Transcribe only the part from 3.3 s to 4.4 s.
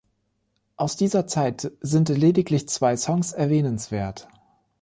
erwähnenswert.